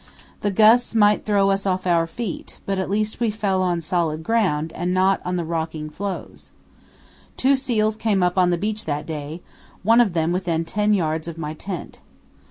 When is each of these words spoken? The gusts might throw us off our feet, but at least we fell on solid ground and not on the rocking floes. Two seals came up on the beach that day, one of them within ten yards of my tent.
The 0.39 0.49
gusts 0.49 0.95
might 0.95 1.27
throw 1.27 1.51
us 1.51 1.67
off 1.67 1.85
our 1.85 2.07
feet, 2.07 2.57
but 2.65 2.79
at 2.79 2.89
least 2.89 3.19
we 3.19 3.29
fell 3.29 3.61
on 3.61 3.81
solid 3.81 4.23
ground 4.23 4.73
and 4.73 4.95
not 4.95 5.21
on 5.23 5.35
the 5.35 5.45
rocking 5.45 5.91
floes. 5.91 6.49
Two 7.37 7.55
seals 7.55 7.97
came 7.97 8.23
up 8.23 8.35
on 8.35 8.49
the 8.49 8.57
beach 8.57 8.85
that 8.85 9.05
day, 9.05 9.43
one 9.83 10.01
of 10.01 10.13
them 10.13 10.31
within 10.31 10.65
ten 10.65 10.95
yards 10.95 11.27
of 11.27 11.37
my 11.37 11.53
tent. 11.53 11.99